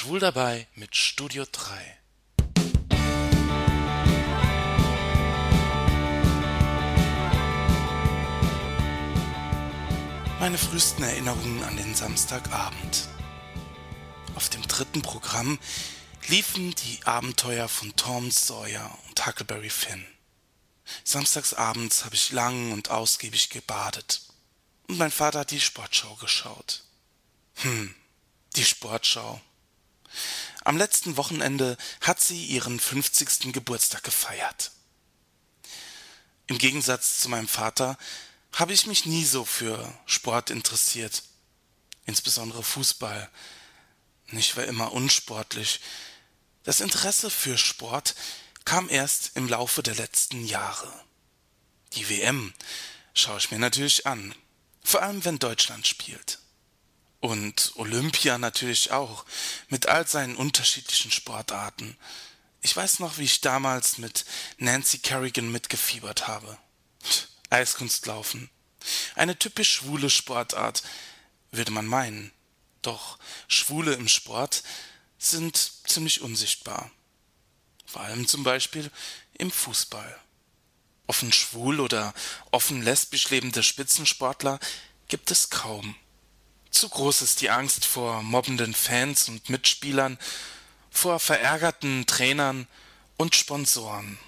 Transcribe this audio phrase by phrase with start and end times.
[0.00, 1.98] Schwul dabei mit Studio 3.
[10.38, 13.10] Meine frühesten Erinnerungen an den Samstagabend.
[14.36, 15.58] Auf dem dritten Programm
[16.28, 20.06] liefen die Abenteuer von Tom Sawyer und Huckleberry Finn.
[21.04, 24.22] Samstagsabends habe ich lang und ausgiebig gebadet.
[24.88, 26.84] Und mein Vater hat die Sportschau geschaut.
[27.56, 27.94] Hm,
[28.56, 29.42] die Sportschau.
[30.62, 33.52] Am letzten Wochenende hat sie ihren 50.
[33.52, 34.72] Geburtstag gefeiert.
[36.46, 37.96] Im Gegensatz zu meinem Vater
[38.52, 41.22] habe ich mich nie so für Sport interessiert,
[42.06, 43.30] insbesondere Fußball.
[44.32, 45.80] Ich war immer unsportlich.
[46.64, 48.14] Das Interesse für Sport
[48.64, 50.92] kam erst im Laufe der letzten Jahre.
[51.94, 52.52] Die WM
[53.14, 54.34] schaue ich mir natürlich an,
[54.84, 56.38] vor allem wenn Deutschland spielt.
[57.20, 59.26] Und Olympia natürlich auch,
[59.68, 61.96] mit all seinen unterschiedlichen Sportarten.
[62.62, 64.24] Ich weiß noch, wie ich damals mit
[64.58, 66.58] Nancy Kerrigan mitgefiebert habe.
[67.50, 68.50] Eiskunstlaufen.
[69.14, 70.82] Eine typisch schwule Sportart,
[71.50, 72.32] würde man meinen.
[72.82, 74.62] Doch Schwule im Sport
[75.18, 76.90] sind ziemlich unsichtbar.
[77.84, 78.90] Vor allem zum Beispiel
[79.36, 80.18] im Fußball.
[81.06, 82.14] Offen schwul oder
[82.52, 84.60] offen lesbisch lebende Spitzensportler
[85.08, 85.96] gibt es kaum.
[86.70, 90.18] Zu groß ist die Angst vor mobbenden Fans und Mitspielern,
[90.90, 92.66] vor verärgerten Trainern
[93.16, 94.18] und Sponsoren.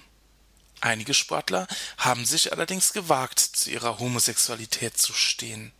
[0.81, 5.71] Einige Sportler haben sich allerdings gewagt, zu ihrer Homosexualität zu stehen.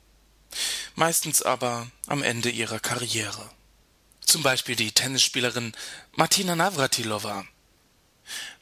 [0.96, 3.50] Meistens aber am Ende ihrer Karriere.
[4.26, 5.74] Zum Beispiel die Tennisspielerin
[6.14, 7.46] Martina Navratilova.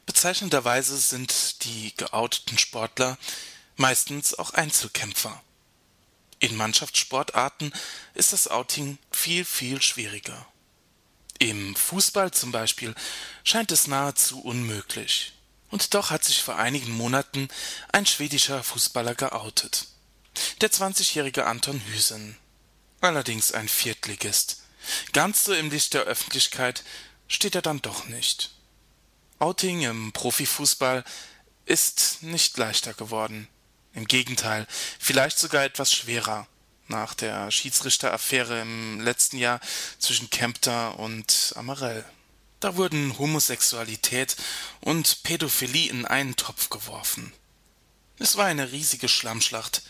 [0.05, 3.17] Bezeichnenderweise sind die geouteten Sportler
[3.75, 5.41] meistens auch Einzelkämpfer.
[6.41, 7.71] In Mannschaftssportarten
[8.15, 10.47] ist das Outing viel, viel schwieriger.
[11.37, 12.95] Im Fußball zum Beispiel
[13.43, 15.33] scheint es nahezu unmöglich.
[15.69, 17.47] Und doch hat sich vor einigen Monaten
[17.93, 19.87] ein schwedischer Fußballer geoutet.
[20.61, 22.35] Der 20-jährige Anton Hüsen.
[23.01, 24.63] Allerdings ein Viertligist.
[25.13, 26.83] Ganz so im Licht der Öffentlichkeit
[27.27, 28.49] steht er dann doch nicht.
[29.37, 31.03] Outing im Profifußball
[31.65, 33.47] ist nicht leichter geworden.
[33.93, 34.67] Im Gegenteil,
[34.99, 36.47] vielleicht sogar etwas schwerer
[36.87, 39.59] nach der Schiedsrichteraffäre im letzten Jahr
[39.97, 42.05] zwischen Kempter und Amarell.
[42.59, 44.35] Da wurden Homosexualität
[44.81, 47.33] und Pädophilie in einen Topf geworfen.
[48.19, 49.81] Es war eine riesige Schlammschlacht,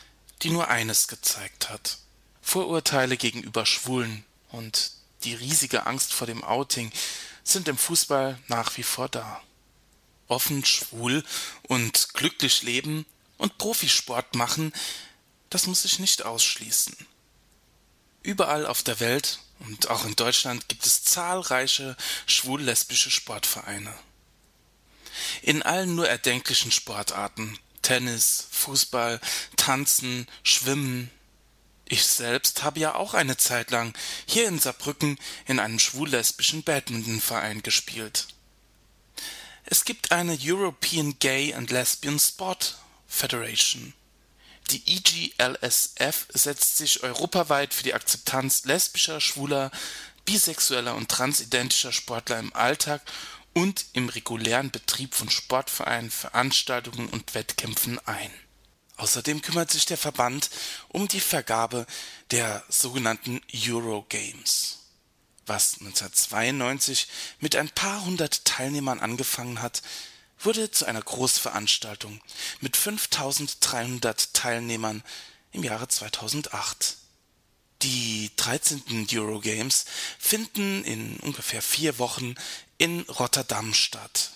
[0.42, 1.98] die nur eines gezeigt hat.
[2.42, 6.92] Vorurteile gegenüber Schwulen und die riesige Angst vor dem Outing
[7.44, 9.42] sind im Fußball nach wie vor da.
[10.28, 11.24] Offen, schwul
[11.68, 13.06] und glücklich leben
[13.42, 14.72] und Profisport machen,
[15.50, 16.96] das muss ich nicht ausschließen.
[18.22, 21.98] Überall auf der Welt und auch in Deutschland gibt es zahlreiche
[22.28, 23.94] schwul-lesbische Sportvereine.
[25.42, 29.20] In allen nur erdenklichen Sportarten Tennis, Fußball,
[29.58, 31.10] Tanzen, Schwimmen.
[31.86, 33.98] Ich selbst habe ja auch eine Zeit lang
[34.28, 38.28] hier in Saarbrücken in einem schwul-lesbischen Badmintonverein gespielt.
[39.66, 42.78] Es gibt eine European Gay and Lesbian Sport
[43.12, 43.94] Federation.
[44.70, 49.70] Die EGLSF setzt sich europaweit für die Akzeptanz lesbischer, schwuler,
[50.24, 53.02] bisexueller und transidentischer Sportler im Alltag
[53.54, 58.32] und im regulären Betrieb von Sportvereinen, Veranstaltungen und Wettkämpfen ein.
[58.96, 60.50] Außerdem kümmert sich der Verband
[60.88, 61.86] um die Vergabe
[62.30, 64.80] der sogenannten Eurogames.
[65.46, 67.08] Was 1992
[67.40, 69.82] mit ein paar hundert Teilnehmern angefangen hat,
[70.44, 72.22] wurde zu einer Großveranstaltung
[72.60, 75.04] mit 5300 Teilnehmern
[75.52, 76.98] im Jahre 2008.
[77.82, 79.08] Die 13.
[79.14, 79.86] Eurogames
[80.20, 82.36] finden in ungefähr vier Wochen
[82.78, 84.32] in Rotterdam statt.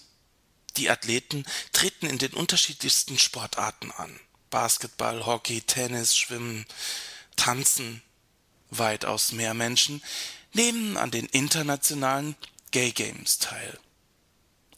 [0.77, 4.19] Die Athleten treten in den unterschiedlichsten Sportarten an.
[4.49, 6.65] Basketball, Hockey, Tennis, Schwimmen,
[7.35, 8.01] Tanzen.
[8.71, 10.01] Weitaus mehr Menschen
[10.53, 12.35] nehmen an den internationalen
[12.71, 13.77] Gay Games teil.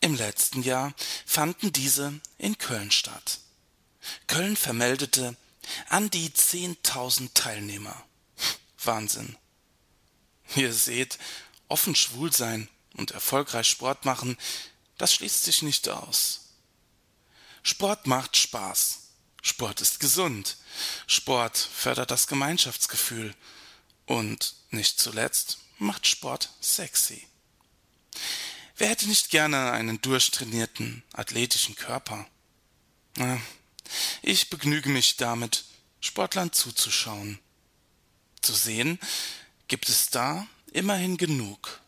[0.08, 0.94] Im letzten Jahr
[1.26, 3.40] fanden diese in Köln statt.
[4.28, 5.36] Köln vermeldete
[5.90, 8.06] an die 10.000 Teilnehmer.
[8.82, 9.36] Wahnsinn.
[10.56, 11.20] Ihr seht,
[11.68, 14.38] offen schwul sein und erfolgreich Sport machen,
[14.98, 16.54] das schließt sich nicht aus.
[17.62, 19.10] Sport macht Spaß.
[19.42, 20.56] Sport ist gesund.
[21.06, 23.36] Sport fördert das Gemeinschaftsgefühl.
[24.06, 27.28] Und nicht zuletzt macht Sport sexy.
[28.78, 32.28] Wer hätte nicht gerne einen durchtrainierten, athletischen Körper?
[34.22, 35.66] Ich begnüge mich damit,
[36.00, 37.40] Sportlern zuzuschauen.
[38.42, 39.00] Zu sehen
[39.68, 41.82] gibt es da immerhin genug.